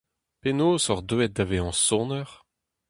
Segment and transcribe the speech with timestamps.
[0.41, 2.29] Penaos oc'h deuet da vezañ soner?